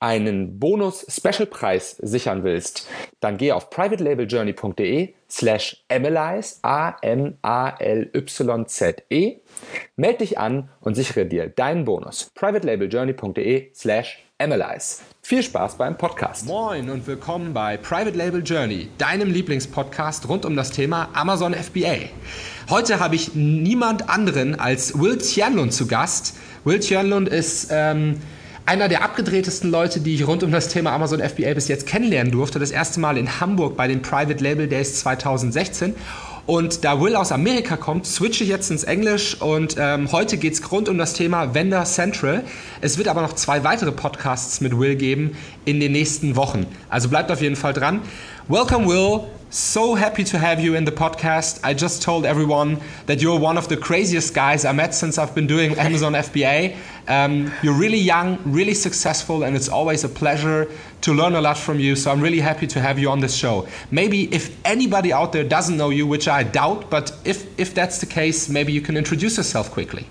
[0.00, 2.88] einen Bonus-Special-Preis sichern willst,
[3.20, 7.30] dann geh auf privatelabeljourney.de slash analyze, A-M-A-L-Y-Z-E,
[9.96, 12.30] melde dich an und sichere dir deinen Bonus.
[12.34, 15.02] privatelabeljourney.de slash analyze.
[15.22, 16.46] Viel Spaß beim Podcast.
[16.46, 22.10] Moin und willkommen bei Private Label Journey, deinem Lieblingspodcast rund um das Thema Amazon FBA.
[22.68, 26.36] Heute habe ich niemand anderen als Will Tianlund zu Gast.
[26.64, 27.68] Will Tianlund ist...
[27.70, 28.20] Ähm,
[28.66, 32.32] einer der abgedrehtesten Leute, die ich rund um das Thema Amazon FBA bis jetzt kennenlernen
[32.32, 32.58] durfte.
[32.58, 35.94] Das erste Mal in Hamburg bei den Private Label Days 2016.
[36.46, 40.52] Und da Will aus Amerika kommt, switche ich jetzt ins Englisch und ähm, heute geht
[40.52, 42.44] es rund um das Thema Vendor Central.
[42.82, 46.66] Es wird aber noch zwei weitere Podcasts mit Will geben in den nächsten Wochen.
[46.90, 48.02] Also bleibt auf jeden Fall dran.
[48.46, 49.22] Welcome Will.
[49.48, 51.60] So happy to have you in the podcast.
[51.64, 55.34] I just told everyone that you're one of the craziest guys I met since I've
[55.34, 56.74] been doing Amazon FBA.
[57.06, 60.66] Um, you're really young, really successful, and it's always a pleasure
[61.04, 61.94] to learn a lot from you.
[61.94, 63.68] So I'm really happy to have you on this show.
[63.90, 67.98] Maybe if anybody out there doesn't know you, which I doubt, but if, if that's
[67.98, 70.06] the case, maybe you can introduce yourself quickly.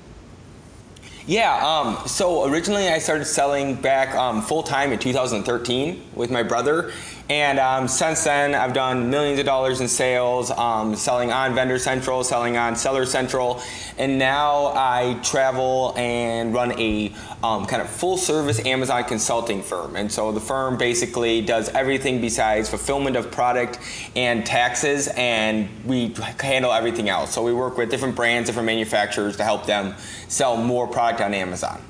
[1.25, 6.43] Yeah, um, so originally I started selling back um, full time in 2013 with my
[6.43, 6.91] brother.
[7.33, 11.79] And um, since then, I've done millions of dollars in sales, um, selling on Vendor
[11.79, 13.59] Central, selling on Seller Central,
[13.97, 17.11] and now I travel and run a
[17.41, 19.95] um, kind of full service Amazon consulting firm.
[19.95, 23.79] And so the firm basically does everything besides fulfillment of product
[24.15, 27.33] and taxes, and we handle everything else.
[27.33, 29.95] So we work with different brands, different manufacturers to help them
[30.27, 31.81] sell more product on Amazon.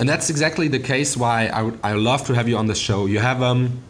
[0.00, 2.74] And that's exactly the case why I would I love to have you on the
[2.74, 3.06] show.
[3.06, 3.80] You have um,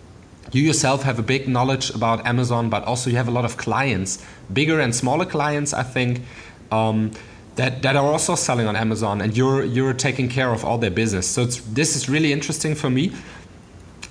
[0.52, 3.56] you yourself have a big knowledge about Amazon, but also you have a lot of
[3.56, 6.22] clients, bigger and smaller clients, I think,
[6.70, 7.10] um,
[7.56, 10.90] that, that are also selling on Amazon, and you're you're taking care of all their
[10.90, 11.26] business.
[11.26, 13.12] So this is really interesting for me.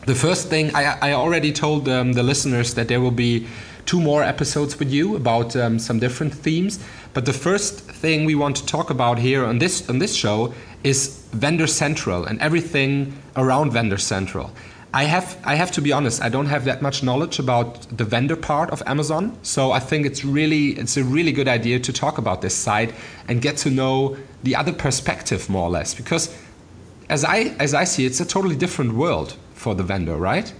[0.06, 3.48] The first thing I, I already told um, the listeners that there will be
[3.86, 6.80] two more episodes with you about um, some different themes.
[7.14, 10.54] But the first thing we want to talk about here on this on this show
[10.84, 14.52] is Vendor Central and everything around Vendor Central.
[14.96, 16.22] I have I have to be honest.
[16.22, 20.06] I don't have that much knowledge about the vendor part of Amazon, so I think
[20.06, 22.94] it's really it's a really good idea to talk about this side
[23.28, 26.34] and get to know the other perspective more or less because
[27.10, 30.54] as I as I see it's a totally different world for the vendor, right?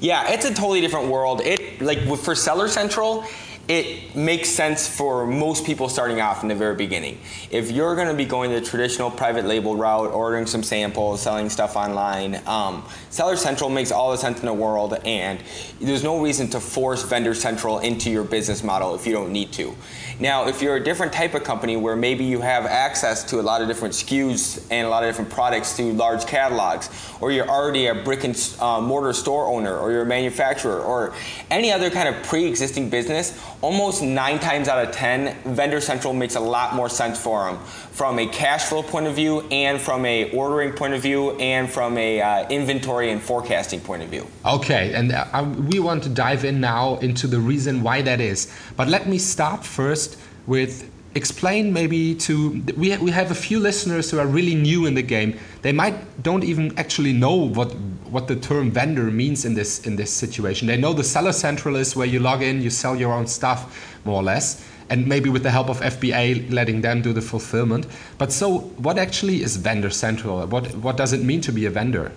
[0.00, 1.40] Yeah, it's a totally different world.
[1.40, 3.24] It like for Seller Central,
[3.68, 7.18] it makes sense for most people starting off in the very beginning.
[7.50, 11.50] If you're going to be going the traditional private label route, ordering some samples, selling
[11.50, 15.40] stuff online, um, Seller Central makes all the sense in the world, and
[15.80, 19.52] there's no reason to force Vendor Central into your business model if you don't need
[19.52, 19.74] to.
[20.18, 23.42] Now, if you're a different type of company where maybe you have access to a
[23.42, 26.88] lot of different SKUs and a lot of different products through large catalogs,
[27.20, 31.12] or you're already a brick and uh, mortar store owner, or you're a manufacturer, or
[31.50, 36.14] any other kind of pre existing business, almost nine times out of 10, Vendor Central
[36.14, 37.58] makes a lot more sense for them
[37.90, 41.68] from a cash flow point of view, and from a ordering point of view, and
[41.68, 44.24] from a uh, inventory and forecasting point of view.
[44.44, 48.52] Okay, and uh, we want to dive in now into the reason why that is.
[48.76, 50.16] But let me start first
[50.46, 54.94] with explain maybe to we we have a few listeners who are really new in
[54.94, 55.36] the game.
[55.62, 57.74] They might don't even actually know what
[58.10, 60.66] what the term vendor means in this in this situation.
[60.66, 63.96] They know the seller central is where you log in, you sell your own stuff
[64.04, 67.86] more or less, and maybe with the help of FBA letting them do the fulfillment.
[68.18, 70.46] But so what actually is vendor central?
[70.46, 72.12] What what does it mean to be a vendor?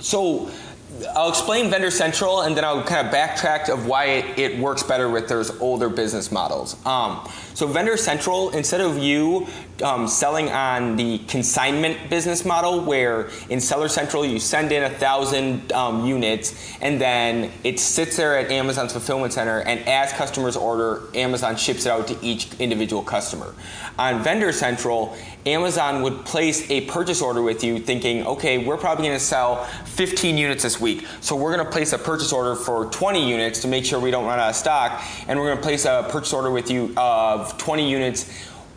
[0.00, 0.50] So
[1.14, 4.82] I'll explain Vendor Central and then I'll kind of backtrack of why it, it works
[4.82, 6.76] better with those older business models.
[6.86, 9.46] Um, so Vendor Central, instead of you
[9.82, 14.90] um, selling on the consignment business model, where in Seller Central you send in a
[14.90, 20.56] thousand um, units and then it sits there at Amazon's fulfillment center, and as customers
[20.56, 23.54] order, Amazon ships it out to each individual customer.
[23.98, 25.16] On Vendor Central,
[25.46, 29.64] Amazon would place a purchase order with you, thinking, okay, we're probably going to sell
[29.84, 33.62] 15 units this week, so we're going to place a purchase order for 20 units
[33.62, 36.06] to make sure we don't run out of stock, and we're going to place a
[36.10, 38.30] purchase order with you of 20 units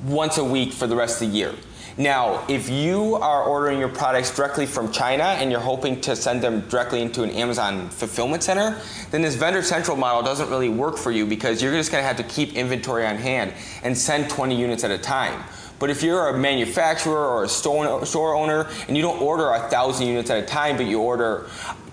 [0.04, 1.54] once a week for the rest of the year.
[2.00, 6.42] Now, if you are ordering your products directly from China and you're hoping to send
[6.42, 8.82] them directly into an Amazon fulfillment center,
[9.12, 12.08] then this vendor central model doesn't really work for you because you're just going to
[12.08, 13.54] have to keep inventory on hand
[13.84, 15.44] and send 20 units at a time.
[15.78, 19.68] But if you're a manufacturer or a store, store owner and you don't order a
[19.68, 21.50] thousand units at a time, but you order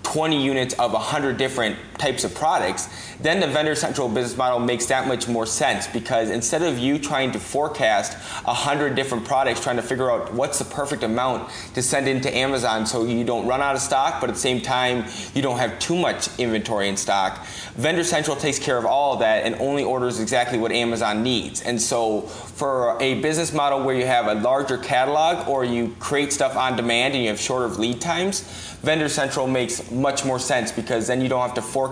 [0.06, 2.88] 20 units of 100 different types of products,
[3.20, 6.98] then the vendor central business model makes that much more sense because instead of you
[6.98, 8.14] trying to forecast
[8.44, 12.86] 100 different products, trying to figure out what's the perfect amount to send into Amazon
[12.86, 15.04] so you don't run out of stock, but at the same time
[15.34, 17.44] you don't have too much inventory in stock,
[17.74, 21.62] Vendor Central takes care of all of that and only orders exactly what Amazon needs.
[21.62, 26.32] And so for a business model where you have a larger catalog or you create
[26.32, 28.40] stuff on demand and you have shorter lead times,
[28.82, 31.85] Vendor Central makes much more sense because then you don't have to forecast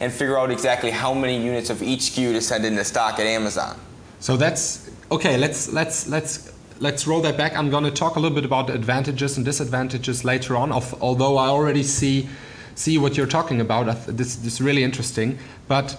[0.00, 3.26] and figure out exactly how many units of each SKU to send into stock at
[3.26, 3.78] Amazon.
[4.20, 5.36] So that's okay.
[5.36, 7.56] Let's let's let's let's roll that back.
[7.56, 10.72] I'm going to talk a little bit about the advantages and disadvantages later on.
[10.72, 12.28] Of, although I already see
[12.74, 15.38] see what you're talking about, this, this is really interesting.
[15.68, 15.96] But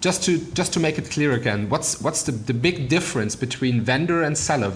[0.00, 3.80] just to just to make it clear again, what's what's the, the big difference between
[3.80, 4.72] vendor and seller?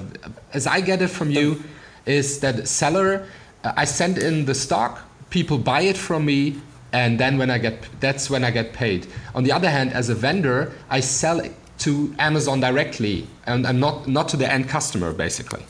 [0.52, 1.62] As I get it from you,
[2.06, 3.26] is that seller
[3.64, 5.00] uh, I send in the stock,
[5.30, 6.56] people buy it from me,
[6.94, 9.06] and then when I get that's when I get paid.
[9.34, 13.80] On the other hand, as a vendor, I sell it to Amazon directly and, and
[13.80, 15.64] not not to the end customer basically.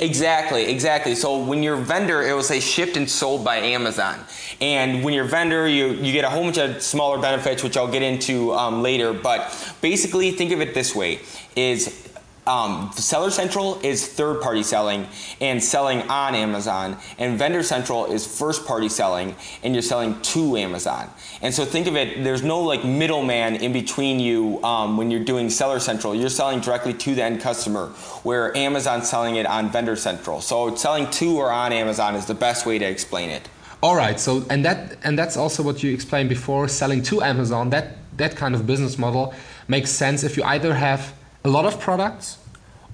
[0.00, 1.16] Exactly, exactly.
[1.16, 4.16] So when you're vendor, it will say shipped and sold by Amazon.
[4.60, 7.90] And when you're vendor, you, you get a whole bunch of smaller benefits, which I'll
[7.90, 9.12] get into um, later.
[9.12, 9.40] But
[9.80, 11.18] basically, think of it this way:
[11.56, 12.08] is
[12.48, 15.06] um, Seller Central is third party selling
[15.40, 20.56] and selling on Amazon, and Vendor Central is first party selling and you're selling to
[20.56, 21.10] Amazon.
[21.42, 25.24] And so think of it, there's no like middleman in between you um, when you're
[25.24, 26.14] doing Seller Central.
[26.14, 27.88] You're selling directly to the end customer,
[28.22, 30.40] where Amazon's selling it on Vendor Central.
[30.40, 33.48] So selling to or on Amazon is the best way to explain it.
[33.82, 34.18] All right.
[34.18, 36.66] So and that and that's also what you explained before.
[36.66, 39.34] Selling to Amazon, that that kind of business model
[39.68, 41.12] makes sense if you either have
[41.44, 42.38] a lot of products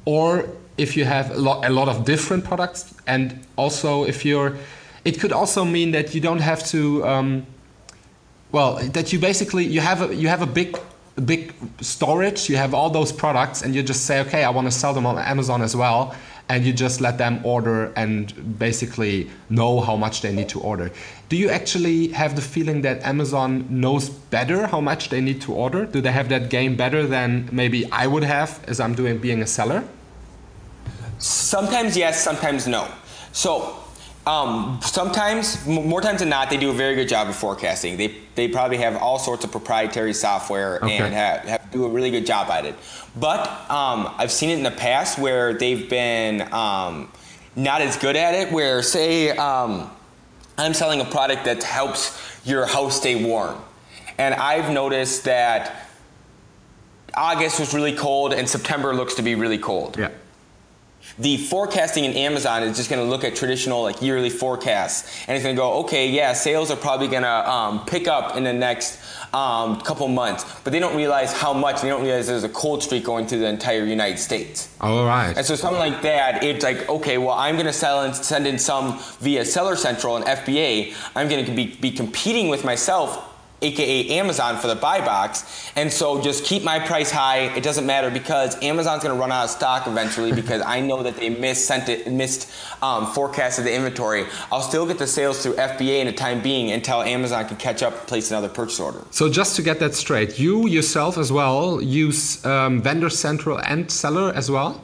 [0.05, 4.57] or if you have a lot, a lot of different products and also if you're
[5.05, 7.47] it could also mean that you don't have to um,
[8.53, 10.79] well that you basically you have a you have a big
[11.25, 14.71] big storage you have all those products and you just say okay i want to
[14.71, 16.15] sell them on amazon as well
[16.49, 20.91] and you just let them order and basically know how much they need to order.
[21.29, 25.55] Do you actually have the feeling that amazon knows better how much they need to
[25.55, 25.87] order?
[25.87, 29.43] Do they have that game better than maybe i would have as i'm doing being
[29.43, 29.85] a seller?
[31.19, 32.89] Sometimes yes, sometimes no.
[33.33, 33.84] So
[34.27, 37.99] um, sometimes, more times than not, they do a very good job of forecasting.
[37.99, 40.97] They, they probably have all sorts of proprietary software okay.
[40.97, 42.75] and have, have, do a really good job at it.
[43.17, 47.13] But um, I've seen it in the past where they've been um,
[47.55, 48.51] not as good at it.
[48.51, 49.91] Where say um,
[50.57, 53.61] I'm selling a product that helps your house stay warm,
[54.17, 55.91] and I've noticed that
[57.15, 59.99] August was really cold and September looks to be really cold.
[59.99, 60.11] Yeah
[61.19, 65.37] the forecasting in Amazon is just going to look at traditional like yearly forecasts, and
[65.37, 68.45] it's going to go, okay, yeah, sales are probably going to um, pick up in
[68.45, 69.01] the next
[69.35, 71.83] um, couple months, but they don't realize how much.
[71.83, 74.75] They don't realize there's a cold streak going through the entire United States.
[74.81, 75.37] All right.
[75.37, 78.47] And so something like that, it's like, okay, well, I'm going to sell and send
[78.47, 80.95] in some via Seller Central and FBA.
[81.17, 83.34] I'm going to be, be competing with myself
[83.65, 85.73] aka Amazon for the buy box.
[85.77, 87.55] And so just keep my price high.
[87.57, 91.03] It doesn't matter because Amazon's going to run out of stock eventually because I know
[91.03, 92.51] that they missed sent it, missed
[92.83, 94.27] um, forecasted the inventory.
[94.53, 97.83] I'll still get the sales through FBA in the time being until Amazon can catch
[97.83, 99.01] up and place another purchase order.
[99.11, 103.91] So just to get that straight, you yourself as well use um, vendor central and
[103.91, 104.81] seller as well?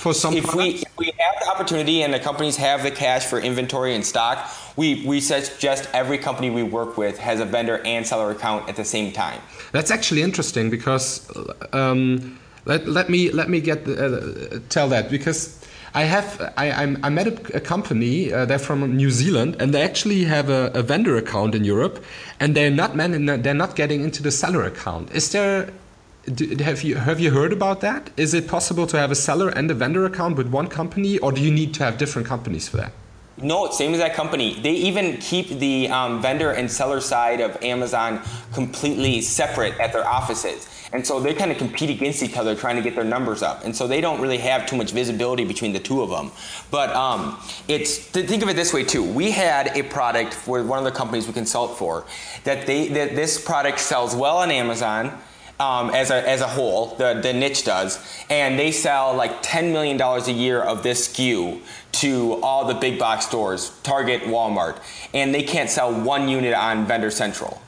[0.00, 3.26] For some if we, if we have the opportunity and the companies have the cash
[3.26, 7.82] for inventory and stock, we, we suggest every company we work with has a vendor
[7.84, 9.40] and seller account at the same time.
[9.72, 11.30] That's actually interesting because
[11.74, 15.62] um, let, let me let me get uh, tell that because
[15.94, 18.32] I have I I'm, I met a, a company.
[18.32, 22.02] Uh, they're from New Zealand, and they actually have a, a vendor account in Europe,
[22.38, 25.10] and they're not man, they're not getting into the seller account.
[25.12, 25.70] Is there?
[26.26, 28.10] Do, have you have you heard about that?
[28.16, 31.32] Is it possible to have a seller and a vendor account with one company, or
[31.32, 32.92] do you need to have different companies for that?
[33.42, 34.60] No, same as that company.
[34.60, 38.20] They even keep the um, vendor and seller side of Amazon
[38.52, 40.68] completely separate at their offices.
[40.92, 43.64] And so they kind of compete against each other trying to get their numbers up.
[43.64, 46.32] And so they don't really have too much visibility between the two of them.
[46.70, 49.04] But um, it's to think of it this way too.
[49.04, 52.04] We had a product for one of the companies we consult for
[52.44, 55.16] that they that this product sells well on Amazon
[55.60, 57.98] um, as, a, as a whole, the, the niche does,
[58.30, 61.60] and they sell like $10 million a year of this SKU
[61.92, 64.80] to all the big box stores, Target, Walmart,
[65.12, 67.60] and they can't sell one unit on Vendor Central.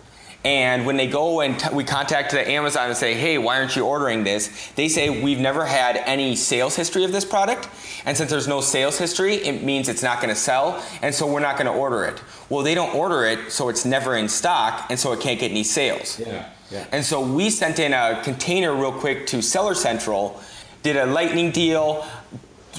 [0.44, 3.76] And when they go and t- we contact the Amazon and say, hey, why aren't
[3.76, 4.72] you ordering this?
[4.74, 7.68] They say, we've never had any sales history of this product.
[8.04, 10.82] And since there's no sales history, it means it's not going to sell.
[11.00, 12.20] And so we're not going to order it.
[12.48, 14.86] Well, they don't order it, so it's never in stock.
[14.90, 16.18] And so it can't get any sales.
[16.18, 16.48] Yeah.
[16.72, 16.86] Yeah.
[16.90, 20.40] And so we sent in a container real quick to Seller Central,
[20.82, 22.06] did a lightning deal,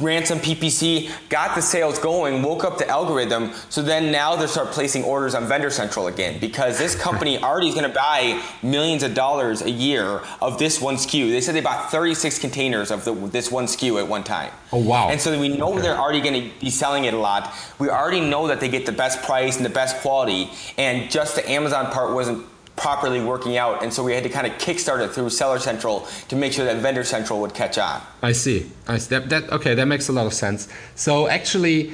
[0.02, 3.52] ran some PPC, got the sales going, woke up the algorithm.
[3.70, 7.68] So then now they start placing orders on Vendor Central again because this company already
[7.68, 11.30] is going to buy millions of dollars a year of this one SKU.
[11.30, 14.52] They said they bought 36 containers of the, this one SKU at one time.
[14.72, 15.10] Oh wow!
[15.10, 15.82] And so we know okay.
[15.82, 17.54] they're already going to be selling it a lot.
[17.78, 20.50] We already know that they get the best price and the best quality.
[20.78, 24.48] And just the Amazon part wasn't properly working out, and so we had to kind
[24.48, 28.02] of kickstart it through Seller Central to make sure that Vendor Central would catch on.
[28.22, 28.70] I see.
[28.88, 29.10] I see.
[29.10, 30.68] That, that okay, that makes a lot of sense.
[30.96, 31.94] So actually,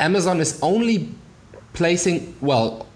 [0.00, 1.10] Amazon is only
[1.72, 2.86] placing well,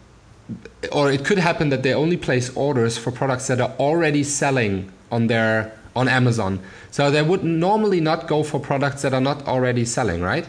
[0.93, 4.91] or it could happen that they only place orders for products that are already selling
[5.11, 6.61] on their on Amazon.
[6.91, 10.47] So they would normally not go for products that are not already selling, right?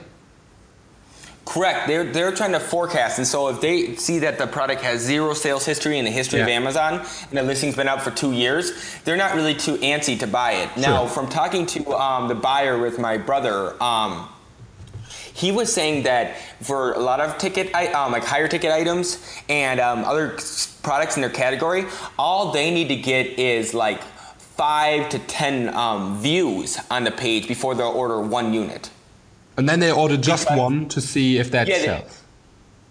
[1.46, 1.88] Correct.
[1.88, 3.20] They're, they're trying to forecast.
[3.20, 6.40] And so if they see that the product has zero sales history in the history
[6.40, 6.46] yeah.
[6.46, 8.74] of Amazon and the listing's been out for two years,
[9.04, 10.70] they're not really too antsy to buy it.
[10.74, 10.82] Sure.
[10.82, 14.28] Now, from talking to um, the buyer with my brother, um,
[15.34, 19.80] he was saying that for a lot of ticket, um, like higher ticket items and
[19.80, 20.38] um, other
[20.82, 21.86] products in their category,
[22.18, 27.48] all they need to get is like five to ten um, views on the page
[27.48, 28.90] before they'll order one unit.
[29.58, 32.22] And then they order just because, one to see if that yeah, sells.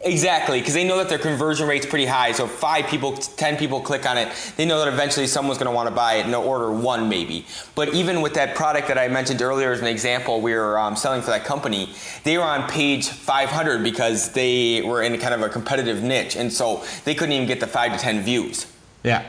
[0.04, 2.32] Exactly, because they know that their conversion rate's pretty high.
[2.32, 5.74] So five people, ten people click on it, they know that eventually someone's going to
[5.74, 7.46] want to buy it, and they'll order one maybe.
[7.74, 10.94] But even with that product that I mentioned earlier as an example, we were um,
[10.94, 11.90] selling for that company.
[12.22, 16.52] They were on page 500 because they were in kind of a competitive niche, and
[16.52, 18.66] so they couldn't even get the five to ten views.
[19.04, 19.24] Yeah,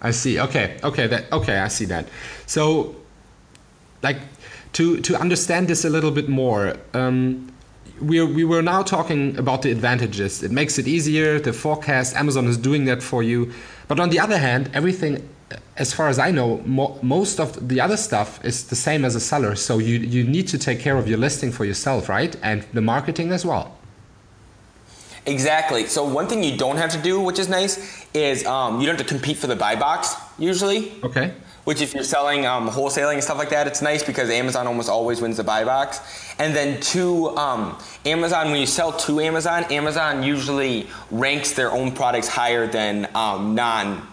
[0.00, 0.40] I see.
[0.40, 2.08] Okay, okay, that okay, I see that.
[2.46, 2.96] So,
[4.02, 4.18] like
[4.72, 6.76] to to understand this a little bit more.
[6.94, 7.52] Um,
[8.00, 10.42] we we were now talking about the advantages.
[10.42, 11.38] It makes it easier.
[11.38, 13.52] The forecast, Amazon is doing that for you.
[13.88, 15.28] But on the other hand, everything,
[15.76, 19.14] as far as I know, mo most of the other stuff is the same as
[19.14, 19.54] a seller.
[19.54, 22.34] So you you need to take care of your listing for yourself, right?
[22.42, 23.76] And the marketing as well.
[25.24, 25.86] Exactly.
[25.86, 28.98] So one thing you don't have to do, which is nice, is um, you don't
[28.98, 30.92] have to compete for the buy box usually.
[31.04, 31.32] Okay
[31.64, 34.88] which if you're selling um, wholesaling and stuff like that, it's nice because Amazon almost
[34.88, 36.00] always wins the buy box.
[36.38, 41.92] And then to um, Amazon, when you sell to Amazon, Amazon usually ranks their own
[41.92, 44.06] products higher than um, non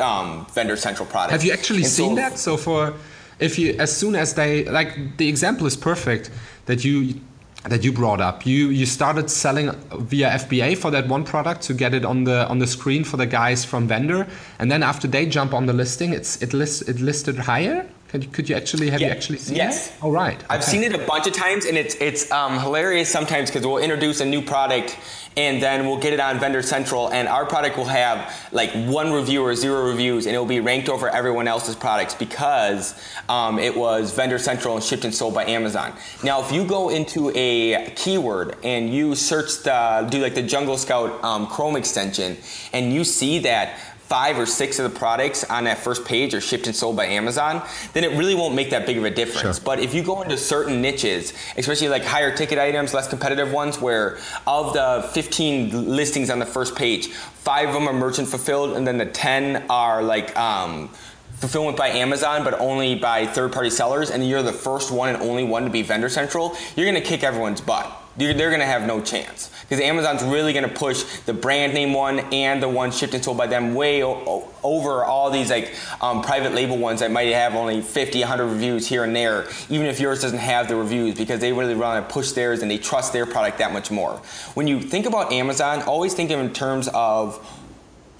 [0.00, 1.32] um, vendor central products.
[1.32, 2.38] Have you actually and seen so, that?
[2.38, 2.94] So for
[3.38, 6.30] if you as soon as they like the example is perfect
[6.66, 7.20] that you
[7.64, 8.46] that you brought up.
[8.46, 12.46] You you started selling via FBA for that one product to get it on the
[12.48, 14.26] on the screen for the guys from vendor,
[14.58, 17.88] and then after they jump on the listing, it's it lists it listed higher.
[18.08, 19.08] Could you, could you actually have yeah.
[19.08, 19.88] you actually seen yes.
[19.88, 19.90] it?
[19.90, 19.98] Yes.
[20.02, 20.42] Oh right.
[20.48, 23.78] I've seen it a bunch of times, and it's it's um, hilarious sometimes because we'll
[23.78, 24.96] introduce a new product,
[25.36, 29.12] and then we'll get it on Vendor Central, and our product will have like one
[29.12, 32.94] review or zero reviews, and it will be ranked over everyone else's products because
[33.28, 35.92] um, it was Vendor Central and shipped and sold by Amazon.
[36.22, 40.78] Now, if you go into a keyword and you search the do like the Jungle
[40.78, 42.36] Scout um, Chrome extension,
[42.72, 46.40] and you see that five or six of the products on that first page are
[46.40, 47.62] shipped and sold by Amazon,
[47.94, 49.58] then it really won't make that big of a difference.
[49.58, 49.64] Sure.
[49.64, 53.80] But if you go into certain niches, especially like higher ticket items, less competitive ones,
[53.80, 58.76] where of the 15 listings on the first page, five of them are merchant fulfilled,
[58.76, 60.90] and then the 10 are like um,
[61.36, 65.22] fulfillment by Amazon, but only by third party sellers, and you're the first one and
[65.22, 68.03] only one to be vendor central, you're gonna kick everyone's butt.
[68.16, 72.20] They're gonna have no chance because Amazon's really going to push the brand name one
[72.32, 76.54] and the one shipped and sold by them way over all these like um, private
[76.54, 80.20] label ones that might have only 50, 100 reviews here and there, even if yours
[80.20, 83.26] doesn't have the reviews, because they really want to push theirs and they trust their
[83.26, 84.20] product that much more.
[84.54, 87.44] When you think about Amazon, always think of in terms of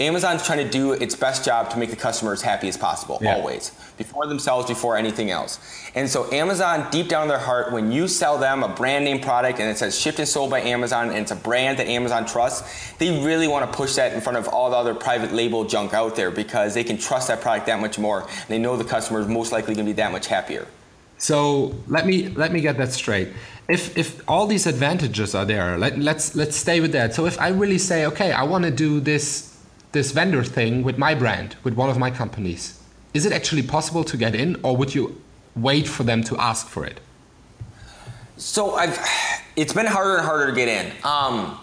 [0.01, 3.19] Amazon's trying to do its best job to make the customer as happy as possible,
[3.23, 3.37] yeah.
[3.37, 5.61] always, before themselves, before anything else.
[5.95, 9.21] And so, Amazon, deep down in their heart, when you sell them a brand name
[9.21, 12.27] product and it says shipped and sold by Amazon and it's a brand that Amazon
[12.27, 15.65] trusts, they really want to push that in front of all the other private label
[15.65, 18.23] junk out there because they can trust that product that much more.
[18.23, 20.67] And they know the customer is most likely going to be that much happier.
[21.19, 23.29] So let me let me get that straight.
[23.69, 27.15] If if all these advantages are there, let, let's let's stay with that.
[27.15, 29.54] So if I really say, okay, I want to do this
[29.95, 32.81] this vendor thing with my brand, with one of my companies.
[33.15, 35.23] Is it actually possible to get in, or would you
[35.57, 37.01] wait for them to ask for it?
[38.37, 38.99] So I've,
[39.57, 40.93] it's been harder and harder to get in.
[41.05, 41.59] Um,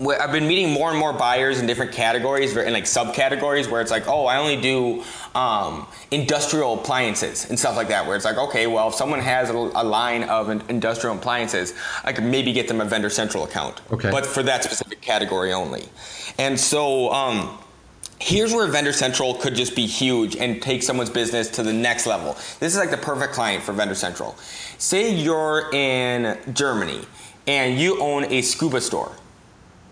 [0.00, 3.90] I've been meeting more and more buyers in different categories, in like subcategories, where it's
[3.90, 5.02] like, oh, I only do
[5.34, 8.06] um, industrial appliances and stuff like that.
[8.06, 11.74] Where it's like, okay, well, if someone has a, a, line of industrial appliances,
[12.04, 14.10] I could maybe get them a Vendor Central account, okay.
[14.10, 15.88] but for that specific category only.
[16.38, 17.12] And so.
[17.12, 17.58] Um,
[18.20, 22.04] Here's where Vendor Central could just be huge and take someone's business to the next
[22.04, 22.32] level.
[22.58, 24.36] This is like the perfect client for Vendor Central.
[24.76, 27.06] Say you're in Germany
[27.46, 29.12] and you own a scuba store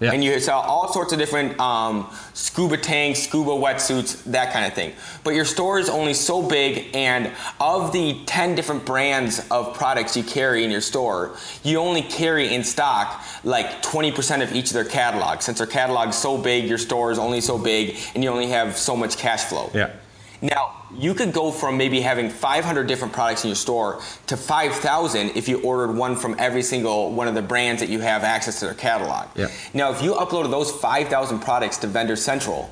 [0.00, 0.12] yeah.
[0.12, 4.75] And you sell all sorts of different um, scuba tanks, scuba wetsuits, that kind of
[4.75, 4.93] thing.
[5.25, 10.15] But your store is only so big, and of the 10 different brands of products
[10.15, 14.75] you carry in your store, you only carry in stock like 20% of each of
[14.75, 15.47] their catalogs.
[15.47, 18.76] Since their catalog's so big, your store is only so big, and you only have
[18.76, 19.71] so much cash flow.
[19.73, 19.93] Yeah.
[20.43, 25.31] Now, you could go from maybe having 500 different products in your store to 5,000
[25.37, 28.61] if you ordered one from every single one of the brands that you have access
[28.61, 29.29] to their catalog.
[29.35, 29.49] Yeah.
[29.75, 32.71] Now, if you uploaded those 5,000 products to Vendor Central,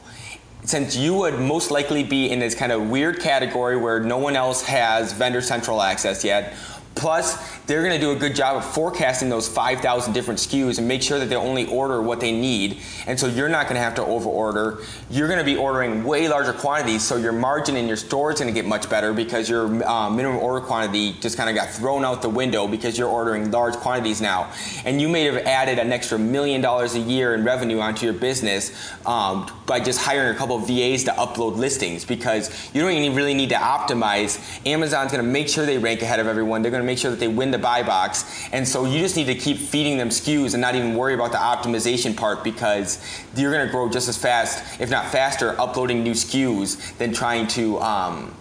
[0.64, 4.34] since you would most likely be in this kind of weird category where no one
[4.34, 6.54] else has Vendor Central access yet,
[6.94, 10.86] Plus, they're going to do a good job of forecasting those 5,000 different SKUs and
[10.86, 12.80] make sure that they only order what they need.
[13.06, 14.78] And so you're not going to have to over order.
[15.10, 18.40] You're going to be ordering way larger quantities, so your margin in your store is
[18.40, 21.70] going to get much better because your uh, minimum order quantity just kind of got
[21.70, 24.52] thrown out the window because you're ordering large quantities now.
[24.84, 28.14] And you may have added an extra million dollars a year in revenue onto your
[28.14, 28.72] business
[29.06, 33.16] um, by just hiring a couple of VAs to upload listings because you don't even
[33.16, 34.38] really need to optimize.
[34.66, 36.62] Amazon's going to make sure they rank ahead of everyone.
[36.62, 38.48] They're going make sure that they win the buy box.
[38.52, 41.32] And so you just need to keep feeding them SKUs and not even worry about
[41.32, 42.98] the optimization part because
[43.36, 47.46] you're going to grow just as fast, if not faster, uploading new SKUs than trying
[47.48, 47.80] to.
[47.80, 48.34] Um,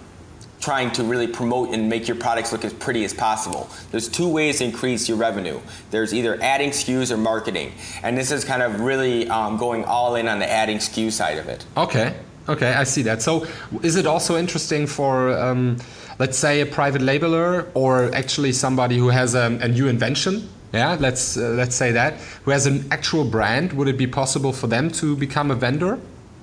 [0.63, 3.69] trying to really promote and make your products look as pretty as possible.
[3.91, 5.59] There's two ways to increase your revenue.
[5.91, 10.15] There's either adding SKUs or marketing, and this is kind of really um, going all
[10.15, 11.65] in on the adding SKU side of it.
[11.75, 12.15] Okay,
[12.49, 13.21] okay, I see that.
[13.21, 13.47] So,
[13.81, 15.77] is it also interesting for um,
[16.19, 20.97] let's say a private labeler or actually somebody who has a, a new invention yeah
[20.99, 24.67] let's uh, let's say that who has an actual brand would it be possible for
[24.67, 25.99] them to become a vendor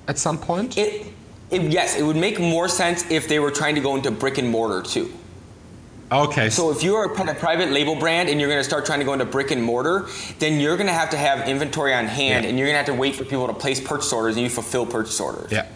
[0.07, 1.07] at some point it,
[1.49, 4.37] it, yes it would make more sense if they were trying to go into brick
[4.37, 5.11] and mortar too
[6.13, 6.49] Okay.
[6.49, 9.13] So if you're a private label brand and you're going to start trying to go
[9.13, 10.07] into brick and mortar,
[10.39, 12.49] then you're going to have to have inventory on hand, yeah.
[12.49, 14.49] and you're going to have to wait for people to place purchase orders, and you
[14.49, 15.49] fulfill purchase orders.
[15.53, 15.67] Yeah.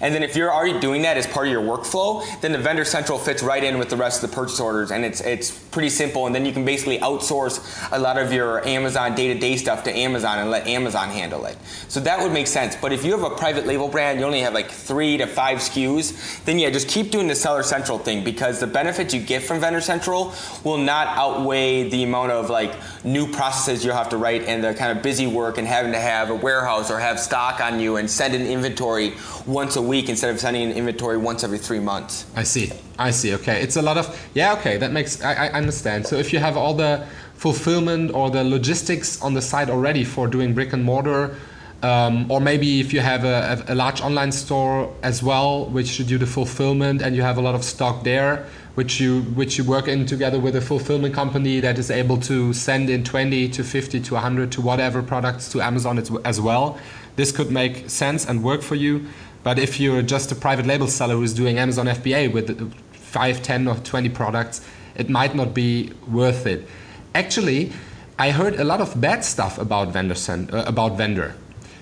[0.00, 2.84] And then if you're already doing that as part of your workflow, then the vendor
[2.84, 5.88] central fits right in with the rest of the purchase orders and it's it's pretty
[5.88, 9.92] simple and then you can basically outsource a lot of your Amazon day-to-day stuff to
[9.92, 11.56] Amazon and let Amazon handle it.
[11.88, 12.76] So that would make sense.
[12.76, 15.58] But if you have a private label brand, you only have like 3 to 5
[15.58, 19.42] SKUs, then yeah, just keep doing the seller central thing because the benefits you get
[19.42, 20.32] from vendor central
[20.64, 24.74] will not outweigh the amount of like new processes you'll have to write and the
[24.74, 27.96] kind of busy work and having to have a warehouse or have stock on you
[27.96, 29.14] and send an inventory
[29.46, 32.26] once a week instead of sending an inventory once every three months.
[32.34, 32.72] I see.
[32.98, 33.34] I see.
[33.34, 34.54] Okay, it's a lot of yeah.
[34.54, 36.06] Okay, that makes I, I understand.
[36.06, 40.26] So if you have all the fulfillment or the logistics on the site already for
[40.26, 41.36] doing brick and mortar.
[41.82, 46.06] Um, or maybe if you have a, a, large online store as well, which should
[46.06, 48.46] do the fulfillment, and you have a lot of stock there,
[48.76, 52.54] which you which you work in together with a fulfillment company that is able to
[52.54, 56.78] send in 20 to 50 to 100 to whatever products to Amazon as well.
[57.16, 59.06] This could make sense and work for you.
[59.46, 63.68] But if you're just a private label seller who's doing Amazon FBA with 5, 10,
[63.68, 64.60] or 20 products,
[64.96, 66.66] it might not be worth it.
[67.14, 67.70] Actually,
[68.18, 70.16] I heard a lot of bad stuff about vendor
[70.52, 71.36] uh, about vendor.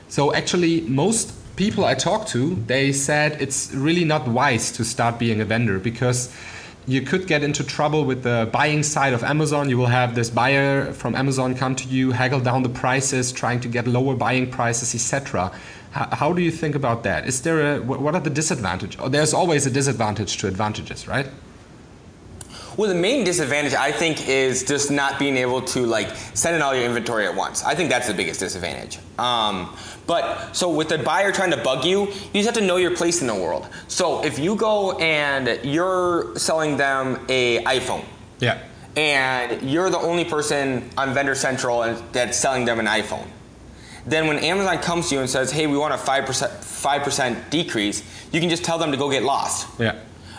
[0.09, 5.19] So actually, most people I talked to, they said it's really not wise to start
[5.19, 6.37] being a vendor because
[6.87, 9.71] you could get into trouble with the buying side of Amazon.
[9.71, 13.61] You will have this buyer from Amazon come to you, haggle down the prices, trying
[13.61, 15.51] to get lower buying prices, etc.
[15.95, 17.27] How, how do you think about that?
[17.27, 19.01] Is there a what are the disadvantages?
[19.01, 21.27] Oh, there's always a disadvantage to advantages, right?
[22.77, 26.63] Well, the main disadvantage I think is just not being able to like send in
[26.63, 27.63] all your inventory at once.
[27.63, 28.99] I think that's the biggest disadvantage.
[29.21, 29.77] Um,
[30.09, 32.97] but so with the buyer trying to bug you, you just have to know your
[32.97, 33.69] place in the world.
[33.87, 38.05] So if you go and you're selling them a iPhone,
[38.41, 38.59] Yeah.
[38.97, 43.29] and you're the only person on Vendor Central that's selling them an iPhone.
[44.07, 47.03] Then when Amazon comes to you and says, "Hey, we want a five percent five
[47.03, 49.67] percent decrease," you can just tell them to go get lost.
[49.79, 49.97] Yeah.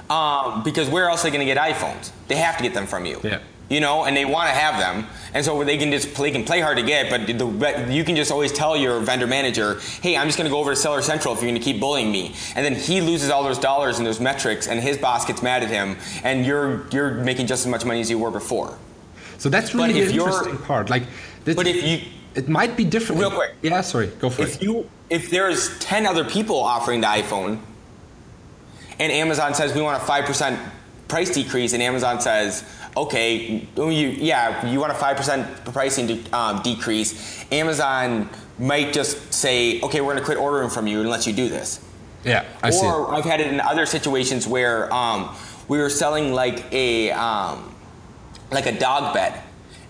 [0.09, 2.11] Um, because where else are they going to get iPhones?
[2.27, 3.19] They have to get them from you.
[3.23, 3.39] Yeah.
[3.67, 6.43] You know, and they want to have them, and so they can just they can
[6.45, 9.79] play hard to get, but the, but you can just always tell your vendor manager,
[10.03, 11.79] "Hey, I'm just going to go over to Seller Central if you're going to keep
[11.79, 15.25] bullying me," and then he loses all those dollars and those metrics, and his boss
[15.25, 18.29] gets mad at him, and you're you're making just as much money as you were
[18.29, 18.77] before.
[19.39, 20.91] So that's But really if the you're- interesting part.
[20.91, 21.03] Like,
[21.43, 22.01] this, But if you
[22.35, 23.21] it might be different.
[23.21, 23.53] Real quick.
[23.61, 23.81] Yeah.
[23.81, 24.07] Sorry.
[24.07, 24.61] Go for if it.
[24.63, 27.59] you if there's 10 other people offering the iphone
[28.97, 30.57] and amazon says we want a 5%
[31.07, 32.63] price decrease and amazon says
[32.97, 39.79] okay you, yeah you want a 5% pricing de- um, decrease amazon might just say
[39.81, 41.79] okay we're going to quit ordering from you unless you do this
[42.23, 42.43] Yeah.
[42.63, 42.83] I see.
[42.83, 45.35] or I've had it in other situations where um,
[45.67, 47.71] we were selling like a um,
[48.51, 49.39] like a dog bed,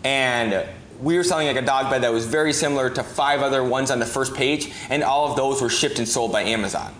[0.03, 0.65] and
[1.01, 3.91] we were selling like a dog bed that was very similar to five other ones
[3.91, 6.93] on the first page, and all of those were shipped and sold by Amazon.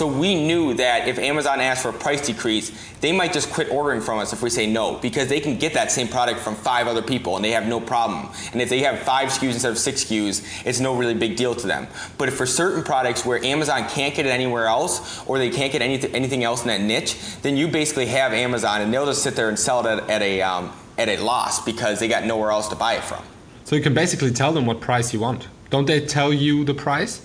[0.00, 3.70] So we knew that if Amazon asked for a price decrease, they might just quit
[3.70, 6.54] ordering from us if we say no, because they can get that same product from
[6.54, 8.32] five other people and they have no problem.
[8.52, 11.54] And if they have five SKUs instead of six SKUs, it's no really big deal
[11.54, 11.86] to them.
[12.16, 15.82] But for certain products where Amazon can't get it anywhere else, or they can't get
[15.82, 19.36] anything, anything else in that niche, then you basically have Amazon and they'll just sit
[19.36, 22.50] there and sell it at, at a um, at a loss because they got nowhere
[22.50, 23.24] else to buy it from.
[23.64, 25.48] So you can basically tell them what price you want.
[25.70, 27.24] Don't they tell you the price?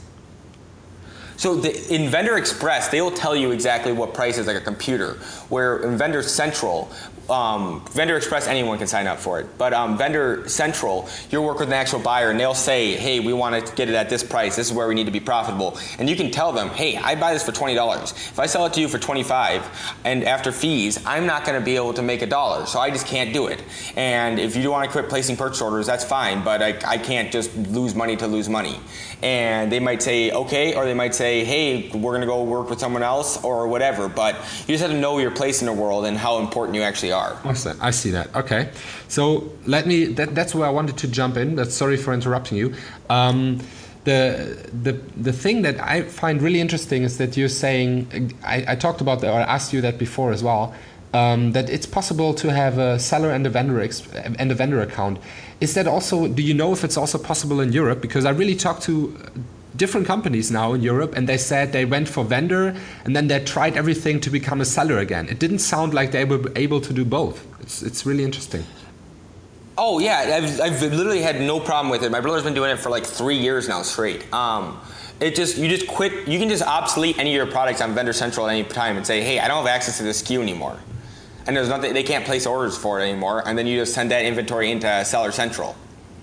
[1.38, 4.62] So the, in Vendor Express, they will tell you exactly what price is like a
[4.62, 5.16] computer.
[5.50, 6.90] Where in Vendor Central,
[7.30, 9.58] um, Vendor Express, anyone can sign up for it.
[9.58, 13.34] But um, Vendor Central, you'll work with an actual buyer and they'll say, hey, we
[13.34, 14.56] want to get it at this price.
[14.56, 15.78] This is where we need to be profitable.
[16.00, 18.12] And you can tell them, hey, I buy this for $20.
[18.12, 21.66] If I sell it to you for 25 and after fees, I'm not going to
[21.66, 22.66] be able to make a dollar.
[22.66, 23.64] So I just can't do it.
[23.96, 26.44] And if you do want to quit placing purchase orders, that's fine.
[26.44, 28.80] But I, I can't just lose money to lose money.
[29.24, 32.70] And they might say, okay, or they might say, hey, we're going to go work
[32.70, 34.08] with someone else or whatever.
[34.08, 34.36] But
[34.68, 37.12] you just have to know your place in the world and how important you actually
[37.12, 37.15] are.
[37.44, 37.78] Awesome.
[37.82, 38.36] I see that.
[38.36, 38.70] Okay.
[39.08, 40.06] So let me.
[40.06, 41.56] That, that's where I wanted to jump in.
[41.56, 42.74] That's sorry for interrupting you.
[43.10, 43.60] Um,
[44.04, 48.34] the the the thing that I find really interesting is that you're saying.
[48.44, 50.74] I, I talked about that, or asked you that before as well.
[51.14, 55.18] Um, that it's possible to have a seller and a vendor and a vendor account.
[55.62, 56.28] Is that also?
[56.28, 58.02] Do you know if it's also possible in Europe?
[58.02, 59.18] Because I really talked to
[59.78, 63.44] different companies now in Europe, and they said they went for vendor and then they
[63.44, 65.28] tried everything to become a seller again.
[65.30, 67.46] It didn't sound like they were able to do both.
[67.62, 68.64] It's, it's really interesting.
[69.78, 72.12] Oh yeah, I've, I've literally had no problem with it.
[72.12, 74.32] My brother's been doing it for like three years now straight.
[74.34, 74.80] Um,
[75.20, 76.28] it just you just quit.
[76.28, 79.06] You can just obsolete any of your products on Vendor Central at any time and
[79.06, 80.78] say, hey, I don't have access to this SKU anymore,
[81.46, 81.94] and there's nothing.
[81.94, 85.04] They can't place orders for it anymore, and then you just send that inventory into
[85.04, 85.76] Seller Central.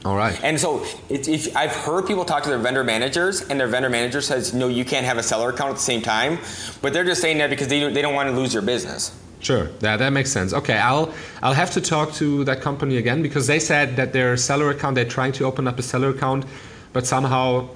[0.05, 0.39] All right.
[0.43, 3.89] And so it, if, I've heard people talk to their vendor managers, and their vendor
[3.89, 6.39] manager says, no, you can't have a seller account at the same time,
[6.81, 9.17] but they're just saying that because they don't, they don't want to lose your business.
[9.41, 10.53] Sure, yeah, that makes sense.
[10.53, 11.13] Okay, I'll
[11.43, 14.95] I'll have to talk to that company again because they said that their seller account
[14.95, 16.45] they're trying to open up a seller account,
[16.93, 17.69] but somehow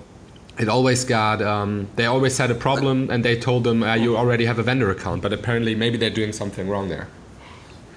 [0.60, 4.16] it always got um, they always had a problem and they told them uh, you
[4.16, 7.08] already have a vendor account, but apparently maybe they're doing something wrong there.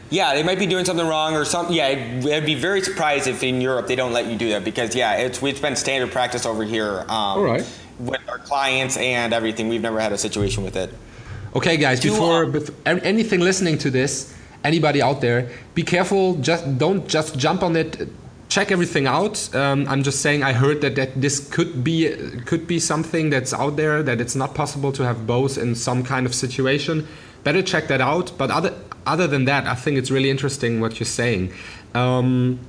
[0.10, 1.76] Yeah, they might be doing something wrong or something.
[1.76, 4.64] Yeah, I'd, I'd be very surprised if in Europe they don't let you do that
[4.64, 7.02] because yeah, it's it's been standard practice over here.
[7.02, 7.66] Um, All right.
[8.00, 10.90] With our clients and everything, we've never had a situation with it.
[11.56, 16.36] Okay, guys, Do, before uh, bef- anything listening to this, anybody out there, be careful.
[16.36, 18.08] Just don't just jump on it.
[18.48, 19.54] Check everything out.
[19.54, 20.44] Um, I'm just saying.
[20.44, 24.02] I heard that, that this could be could be something that's out there.
[24.02, 27.08] That it's not possible to have both in some kind of situation.
[27.44, 28.32] Better check that out.
[28.38, 28.74] But other
[29.06, 31.54] other than that, I think it's really interesting what you're saying.
[31.94, 32.60] Um,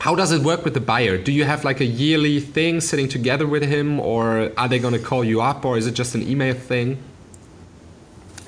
[0.00, 1.18] how does it work with the buyer?
[1.18, 4.94] Do you have like a yearly thing sitting together with him, or are they going
[4.94, 6.98] to call you up, or is it just an email thing?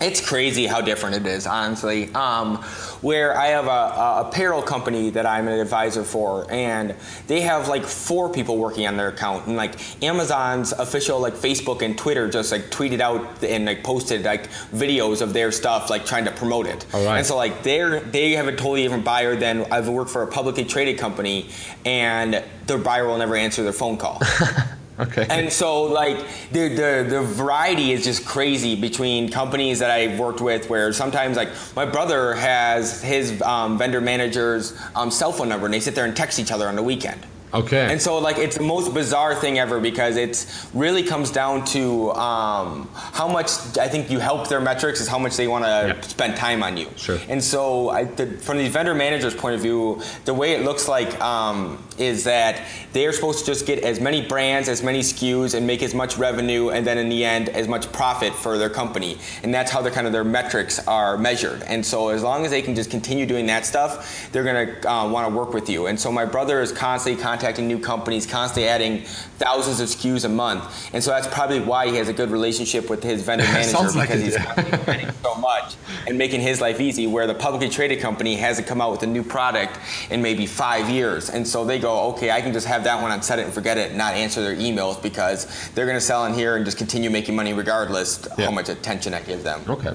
[0.03, 2.12] It's crazy how different it is, honestly.
[2.12, 2.57] Um,
[3.03, 6.97] where I have a, a apparel company that I'm an advisor for, and
[7.29, 11.83] they have like four people working on their account, and like Amazon's official like Facebook
[11.83, 16.05] and Twitter just like tweeted out and like posted like videos of their stuff, like
[16.05, 16.85] trying to promote it.
[16.93, 17.19] All right.
[17.19, 20.27] And so like they're they have a totally different buyer than I've worked for a
[20.27, 21.49] publicly traded company,
[21.85, 24.21] and their buyer will never answer their phone call.
[24.99, 25.27] Okay.
[25.31, 26.19] And so like
[26.53, 31.37] the, the the variety is just crazy between companies that I've worked with where sometimes
[31.37, 35.95] like my brother has his um, vendor manager's um, cell phone number and they sit
[35.95, 37.21] there and text each other on the weekend.
[37.55, 37.87] Okay.
[37.91, 42.11] And so, like, it's the most bizarre thing ever because it really comes down to
[42.12, 45.95] um, how much I think you help their metrics is how much they want to
[45.95, 46.01] Yeah.
[46.01, 46.88] spend time on you.
[46.97, 47.19] Sure.
[47.29, 50.88] And so, I, the, from the vendor manager's point of view, the way it looks
[50.88, 52.62] like um, is that
[52.95, 55.95] they are supposed to just get as many brands, as many SKUs, and make as
[55.95, 59.19] much revenue, and then in the end, as much profit for their company.
[59.43, 61.62] And that's how their kind of their metrics are measured.
[61.65, 64.91] And so, as long as they can just continue doing that stuff, they're going to
[64.91, 65.87] uh, want to work with you.
[65.88, 69.03] And so, my brother is constantly contacting new companies, constantly adding
[69.39, 70.91] thousands of SKUs a month.
[70.95, 73.97] And so, that's probably why he has a good relationship with his vendor manager Sounds
[73.97, 75.75] like because he's spending so much
[76.07, 77.07] and making his life easy.
[77.07, 79.79] Where the publicly traded company hasn't come out with a new product
[80.11, 83.11] in maybe five years, and so they go, okay, I can just have that one
[83.11, 86.01] on set it and forget it, and not answer their emails because they're going to
[86.01, 88.47] sell in here and just continue making money regardless Yeah.
[88.47, 89.61] how much attention I give them.
[89.69, 89.95] Okay.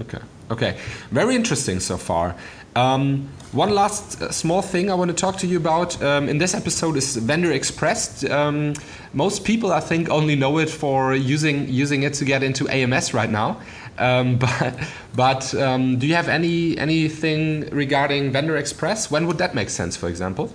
[0.00, 0.18] Okay.
[0.50, 0.78] Okay.
[1.10, 2.34] Very interesting so far.
[2.76, 6.38] Um, one last uh, small thing I want to talk to you about um, in
[6.38, 8.28] this episode is Vendor Express.
[8.30, 8.74] Um,
[9.12, 13.12] most people, I think, only know it for using using it to get into AMS
[13.12, 13.60] right now.
[13.98, 14.78] Um, but
[15.16, 19.10] but um, do you have any anything regarding Vendor Express?
[19.10, 20.52] When would that make sense, for example?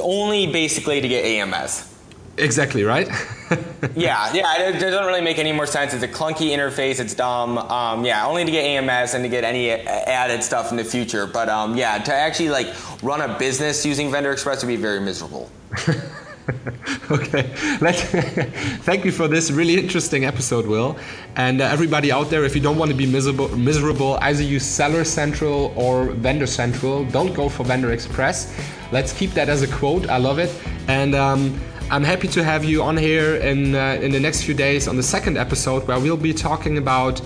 [0.00, 1.97] Only basically to get AMS.
[2.38, 3.08] Exactly right.
[3.96, 5.94] yeah, yeah, it, doesn't really make any more sense.
[5.94, 7.00] It's a clunky interface.
[7.00, 7.58] It's dumb.
[7.58, 11.26] Um, yeah, only to get AMS and to get any added stuff in the future.
[11.26, 12.68] But um, yeah, to actually like
[13.02, 15.50] run a business using Vendor Express would be very miserable.
[17.10, 17.50] okay.
[17.80, 17.96] Let,
[18.82, 20.96] thank you for this really interesting episode, Will.
[21.36, 24.64] And uh, everybody out there, if you don't want to be miserable, miserable, either use
[24.64, 27.04] Seller Central or Vendor Central.
[27.04, 28.54] Don't go for Vendor Express.
[28.92, 30.08] Let's keep that as a quote.
[30.08, 30.54] I love it.
[30.88, 34.52] And um, I'm happy to have you on here in uh, in the next few
[34.52, 37.22] days on the second episode where we'll be talking about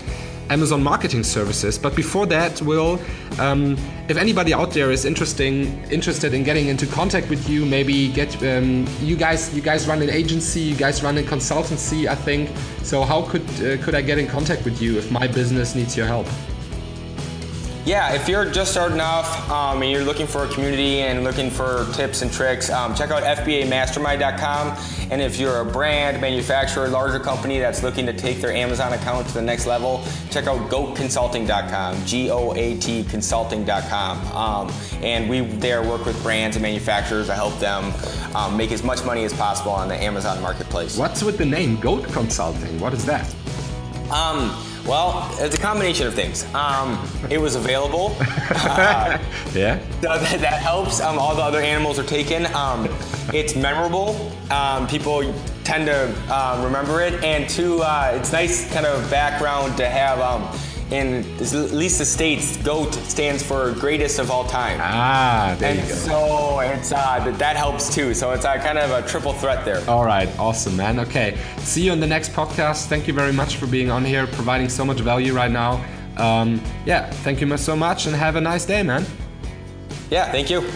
[0.51, 1.77] Amazon Marketing Services.
[1.77, 3.01] But before that, Will,
[3.40, 3.77] um,
[4.09, 8.37] if anybody out there is interesting interested in getting into contact with you, maybe get
[8.44, 12.48] um, you guys you guys run an agency, you guys run a consultancy, I think.
[12.85, 15.96] So how could uh, could I get in contact with you if my business needs
[15.96, 16.29] your help?
[17.85, 21.51] Yeah, if you're just starting off um, and you're looking for a community and looking
[21.51, 24.79] for tips and tricks, um, check out FBAmastermind.com.
[25.11, 29.27] And if you're a brand, manufacturer, larger company that's looking to take their Amazon account
[29.29, 34.27] to the next level, check out goatconsulting.com, G-O-A-T consulting.com.
[34.29, 37.92] Um, and we there work with brands and manufacturers to help them
[38.37, 40.97] um, make as much money as possible on the Amazon marketplace.
[40.97, 42.79] What's with the name Goat Consulting?
[42.79, 43.27] What is that?
[44.12, 46.45] Um, well, it's a combination of things.
[46.55, 46.99] Um,
[47.31, 48.16] it was available.
[48.55, 49.18] Uh,
[49.55, 49.79] Yeah.
[50.01, 51.01] So that, that helps.
[51.01, 52.47] Um, all the other animals are taken.
[52.55, 52.88] Um,
[53.33, 54.31] it's memorable.
[54.51, 55.23] Um, people
[55.64, 60.21] tend to um, remember it, and two, uh, it's nice kind of background to have.
[60.92, 64.78] In at least the states, GOAT stands for greatest of all time.
[64.83, 65.94] Ah, there and you go.
[65.94, 68.12] so it's uh, that, that helps too.
[68.12, 69.83] So it's uh, kind of a triple threat there.
[69.88, 71.00] All right, awesome, man.
[71.00, 72.88] Okay, see you in the next podcast.
[72.88, 75.83] Thank you very much for being on here, providing so much value right now.
[76.18, 79.07] Um, yeah, thank you so much, and have a nice day, man.
[80.11, 80.70] Yeah, thank you.